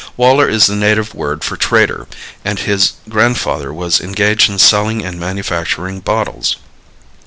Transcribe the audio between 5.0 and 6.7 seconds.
and manufacturing bottles.